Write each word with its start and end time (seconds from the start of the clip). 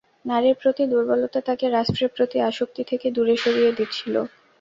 নারীর 0.25 0.55
প্রতি 0.61 0.83
দুর্বলতা 0.91 1.39
তাঁকে 1.47 1.65
রাষ্ট্রের 1.69 2.09
প্রতি 2.15 2.37
আসক্তি 2.49 2.81
থেকে 2.89 3.07
দূরে 3.11 3.35
সরিয়ে 3.43 3.71
দিচ্ছিল। 3.77 4.15